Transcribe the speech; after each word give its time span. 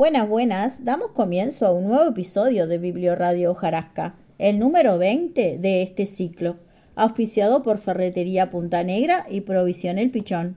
Buenas, 0.00 0.26
buenas, 0.30 0.82
damos 0.82 1.10
comienzo 1.10 1.66
a 1.66 1.74
un 1.74 1.88
nuevo 1.88 2.08
episodio 2.08 2.66
de 2.66 2.78
Biblioradio 2.78 3.54
Jarasca, 3.54 4.14
el 4.38 4.58
número 4.58 4.96
20 4.96 5.58
de 5.58 5.82
este 5.82 6.06
ciclo, 6.06 6.56
auspiciado 6.94 7.62
por 7.62 7.76
Ferretería 7.76 8.50
Punta 8.50 8.82
Negra 8.82 9.26
y 9.28 9.42
Provisión 9.42 9.98
El 9.98 10.10
Pichón. 10.10 10.56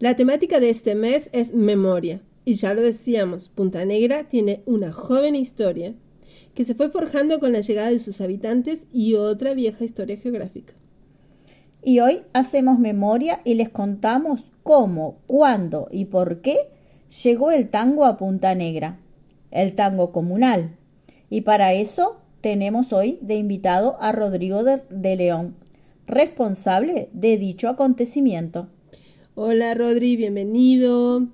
La 0.00 0.16
temática 0.16 0.58
de 0.58 0.70
este 0.70 0.96
mes 0.96 1.30
es 1.32 1.54
memoria, 1.54 2.20
y 2.44 2.54
ya 2.54 2.74
lo 2.74 2.82
decíamos, 2.82 3.48
Punta 3.48 3.84
Negra 3.84 4.24
tiene 4.24 4.64
una 4.66 4.90
joven 4.90 5.36
historia 5.36 5.94
que 6.56 6.64
se 6.64 6.74
fue 6.74 6.90
forjando 6.90 7.38
con 7.38 7.52
la 7.52 7.60
llegada 7.60 7.90
de 7.90 8.00
sus 8.00 8.20
habitantes 8.20 8.86
y 8.92 9.14
otra 9.14 9.54
vieja 9.54 9.84
historia 9.84 10.16
geográfica. 10.16 10.74
Y 11.84 12.00
hoy 12.00 12.22
hacemos 12.32 12.80
memoria 12.80 13.40
y 13.44 13.54
les 13.54 13.68
contamos 13.68 14.40
cómo, 14.64 15.20
cuándo 15.28 15.86
y 15.92 16.06
por 16.06 16.40
qué 16.40 16.76
llegó 17.08 17.50
el 17.50 17.68
tango 17.68 18.04
a 18.04 18.16
Punta 18.16 18.54
Negra, 18.54 18.98
el 19.50 19.74
tango 19.74 20.12
comunal. 20.12 20.76
Y 21.30 21.42
para 21.42 21.72
eso 21.72 22.20
tenemos 22.40 22.92
hoy 22.92 23.18
de 23.22 23.36
invitado 23.36 23.96
a 24.00 24.12
Rodrigo 24.12 24.62
de, 24.64 25.16
León, 25.16 25.54
responsable 26.06 27.08
de 27.12 27.36
dicho 27.38 27.68
acontecimiento. 27.68 28.68
Hola 29.34 29.74
Rodri, 29.74 30.16
bienvenido. 30.16 31.28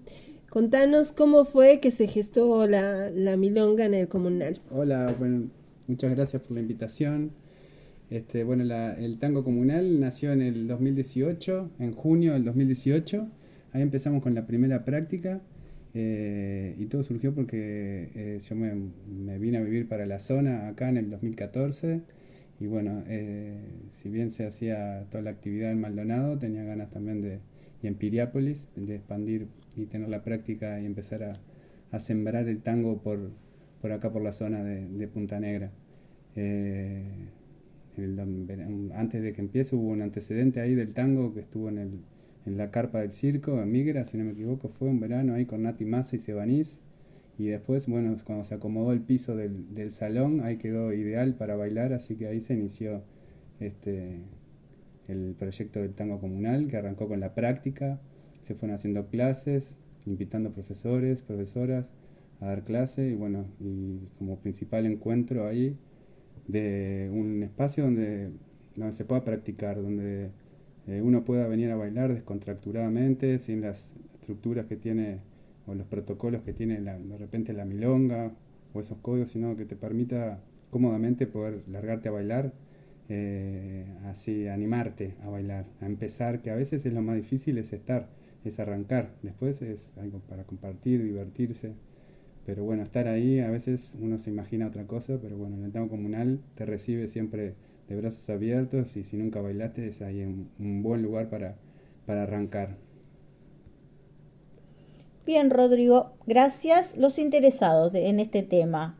Contanos 0.50 1.12
cómo 1.12 1.44
fue 1.44 1.80
que 1.80 1.90
se 1.90 2.06
gestó 2.06 2.66
la, 2.66 3.10
milonga 3.36 3.86
en 3.86 3.94
el 3.94 4.08
comunal. 4.08 4.60
Hola, 4.70 5.14
bueno, 5.18 5.48
muchas 5.88 6.14
gracias 6.14 6.42
por 6.42 6.52
la 6.52 6.60
invitación. 6.60 7.32
Este, 8.10 8.44
bueno, 8.44 8.62
el 8.62 9.18
tango 9.18 9.42
comunal 9.42 9.98
nació 9.98 10.32
en 10.32 10.42
el 10.42 10.68
2018, 10.68 11.70
en 11.80 11.92
junio 11.92 12.34
del 12.34 12.44
2018. 12.44 13.26
Ahí 13.72 13.82
empezamos 13.82 14.22
con 14.22 14.34
la 14.34 14.46
primera 14.46 14.84
práctica 14.84 15.40
eh, 15.96 16.74
y 16.76 16.86
todo 16.86 17.04
surgió 17.04 17.32
porque 17.34 18.10
eh, 18.16 18.40
yo 18.42 18.56
me, 18.56 19.38
vine 19.38 19.58
a 19.58 19.62
vivir 19.62 19.88
para 19.88 20.06
la 20.06 20.18
zona 20.18 20.68
acá 20.68 20.88
en 20.88 20.96
el 20.96 21.08
2014 21.08 22.02
y 22.58 22.66
bueno, 22.66 23.04
eh, 23.06 23.60
si 23.90 24.08
bien 24.08 24.32
se 24.32 24.44
hacía 24.44 25.06
toda 25.10 25.22
la 25.22 25.30
actividad 25.30 25.70
en 25.70 25.80
Maldonado, 25.80 26.36
tenía 26.38 26.64
ganas 26.64 26.90
también 26.90 27.20
de, 27.22 27.38
y 27.82 27.86
en 27.86 27.94
Piriápolis, 27.94 28.68
de 28.74 28.96
expandir 28.96 29.46
y 29.76 29.86
tener 29.86 30.08
la 30.08 30.24
práctica 30.24 30.80
y 30.80 30.86
empezar 30.86 31.22
a, 31.92 31.98
sembrar 32.00 32.48
el 32.48 32.60
tango 32.60 33.00
por, 33.00 33.30
por, 33.80 33.92
acá, 33.92 34.10
por 34.12 34.22
la 34.22 34.32
zona 34.32 34.64
de, 34.64 35.08
Punta 35.08 35.38
Negra. 35.38 35.70
antes 38.94 39.22
de 39.22 39.32
que 39.32 39.40
empiece 39.40 39.76
hubo 39.76 39.90
un 39.90 40.02
antecedente 40.02 40.60
ahí 40.60 40.74
del 40.74 40.92
tango 40.92 41.32
que 41.34 41.40
estuvo 41.40 41.68
en 41.68 41.78
el 41.78 41.90
en 42.46 42.56
la 42.56 42.70
carpa 42.70 43.00
del 43.00 43.12
circo, 43.12 43.60
en 43.62 43.70
Migra, 43.72 44.04
si 44.04 44.18
no 44.18 44.24
me 44.24 44.32
equivoco, 44.32 44.68
fue 44.68 44.88
un 44.88 45.00
verano 45.00 45.34
ahí 45.34 45.46
con 45.46 45.62
Nati 45.62 45.84
Massa 45.84 46.16
y 46.16 46.18
Sebanís. 46.18 46.78
Y 47.38 47.46
después, 47.46 47.88
bueno, 47.88 48.16
cuando 48.24 48.44
se 48.44 48.54
acomodó 48.54 48.92
el 48.92 49.00
piso 49.00 49.34
del, 49.36 49.74
del, 49.74 49.90
salón, 49.90 50.40
ahí 50.42 50.56
quedó 50.58 50.92
ideal 50.92 51.34
para 51.34 51.56
bailar, 51.56 51.92
así 51.92 52.16
que 52.16 52.28
ahí 52.28 52.40
se 52.40 52.54
inició 52.54 53.02
este, 53.60 54.20
el 55.08 55.34
proyecto 55.38 55.80
del 55.80 55.94
tango 55.94 56.20
comunal, 56.20 56.68
que 56.68 56.76
arrancó 56.76 57.08
con 57.08 57.20
la 57.20 57.34
práctica, 57.34 58.00
se 58.42 58.54
fueron 58.54 58.76
haciendo 58.76 59.08
clases, 59.08 59.76
invitando 60.06 60.52
profesores, 60.52 61.22
profesoras 61.22 61.92
a 62.40 62.46
dar 62.46 62.64
clase, 62.64 63.08
y 63.08 63.14
bueno, 63.14 63.46
y 63.58 64.06
como 64.18 64.38
principal 64.38 64.86
encuentro 64.86 65.46
ahí 65.46 65.76
de 66.46 67.10
un 67.12 67.42
espacio 67.42 67.84
donde, 67.84 68.30
donde 68.76 68.92
se 68.92 69.04
pueda 69.04 69.24
practicar, 69.24 69.80
donde 69.80 70.30
eh, 70.86 71.00
uno 71.02 71.24
pueda 71.24 71.46
venir 71.46 71.70
a 71.70 71.76
bailar 71.76 72.12
descontracturadamente, 72.12 73.38
sin 73.38 73.60
las 73.60 73.94
estructuras 74.14 74.66
que 74.66 74.76
tiene 74.76 75.20
o 75.66 75.74
los 75.74 75.86
protocolos 75.86 76.42
que 76.42 76.52
tiene 76.52 76.80
de 76.80 77.18
repente 77.18 77.52
la 77.52 77.64
milonga 77.64 78.32
o 78.74 78.80
esos 78.80 78.98
códigos, 78.98 79.30
sino 79.30 79.56
que 79.56 79.64
te 79.64 79.76
permita 79.76 80.40
cómodamente 80.70 81.26
poder 81.26 81.62
largarte 81.68 82.08
a 82.08 82.12
bailar, 82.12 82.52
eh, 83.08 83.86
así 84.06 84.48
animarte 84.48 85.14
a 85.22 85.28
bailar, 85.28 85.66
a 85.80 85.86
empezar, 85.86 86.42
que 86.42 86.50
a 86.50 86.54
veces 86.54 86.84
es 86.84 86.92
lo 86.92 87.02
más 87.02 87.16
difícil, 87.16 87.58
es 87.58 87.72
estar, 87.72 88.08
es 88.44 88.58
arrancar, 88.58 89.10
después 89.22 89.62
es 89.62 89.92
algo 89.96 90.18
para 90.20 90.44
compartir, 90.44 91.02
divertirse, 91.02 91.74
pero 92.44 92.64
bueno, 92.64 92.82
estar 92.82 93.08
ahí, 93.08 93.40
a 93.40 93.50
veces 93.50 93.94
uno 94.00 94.18
se 94.18 94.30
imagina 94.30 94.66
otra 94.66 94.86
cosa, 94.86 95.18
pero 95.20 95.36
bueno, 95.36 95.56
el 95.56 95.64
entorno 95.64 95.88
comunal 95.88 96.40
te 96.56 96.66
recibe 96.66 97.08
siempre 97.08 97.54
de 97.88 97.96
brazos 97.96 98.28
abiertos 98.30 98.96
y 98.96 99.04
si 99.04 99.16
nunca 99.16 99.40
bailaste 99.40 99.88
es 99.88 100.02
ahí 100.02 100.22
un, 100.22 100.82
buen 100.82 101.02
lugar 101.02 101.28
para, 101.28 101.56
para 102.06 102.22
arrancar. 102.22 102.76
Bien, 105.26 105.50
Rodrigo, 105.50 106.12
gracias. 106.26 106.96
Los 106.96 107.18
interesados 107.18 107.94
en 107.94 108.20
este 108.20 108.42
tema, 108.42 108.98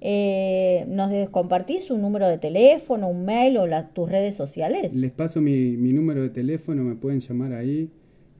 eh, 0.00 0.84
¿nos 0.88 1.28
compartís 1.30 1.90
un 1.90 2.00
número 2.00 2.28
de 2.28 2.38
teléfono, 2.38 3.08
un 3.08 3.24
mail 3.24 3.56
o 3.56 3.66
tus 3.92 4.08
redes 4.08 4.36
sociales? 4.36 4.94
Les 4.94 5.10
paso 5.10 5.40
mi, 5.40 5.76
mi, 5.76 5.92
número 5.92 6.22
de 6.22 6.30
teléfono, 6.30 6.84
me 6.84 6.94
pueden 6.94 7.18
llamar 7.20 7.54
ahí, 7.54 7.90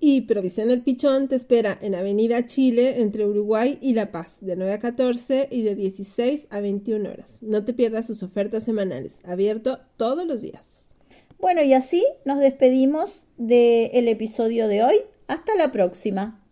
Y 0.06 0.20
Provisión 0.20 0.70
El 0.70 0.82
Pichón 0.82 1.28
te 1.28 1.36
espera 1.36 1.78
en 1.80 1.94
Avenida 1.94 2.44
Chile, 2.44 3.00
entre 3.00 3.26
Uruguay 3.26 3.78
y 3.80 3.94
La 3.94 4.12
Paz, 4.12 4.36
de 4.42 4.54
9 4.54 4.74
a 4.74 4.78
14 4.78 5.48
y 5.50 5.62
de 5.62 5.74
16 5.74 6.48
a 6.50 6.60
21 6.60 7.08
horas. 7.08 7.38
No 7.40 7.64
te 7.64 7.72
pierdas 7.72 8.08
sus 8.08 8.22
ofertas 8.22 8.64
semanales, 8.64 9.20
abierto 9.24 9.78
todos 9.96 10.26
los 10.26 10.42
días. 10.42 10.94
Bueno, 11.38 11.62
y 11.62 11.72
así 11.72 12.04
nos 12.26 12.38
despedimos 12.38 13.24
del 13.38 14.06
episodio 14.08 14.68
de 14.68 14.82
hoy. 14.82 14.96
Hasta 15.26 15.54
la 15.54 15.72
próxima. 15.72 16.43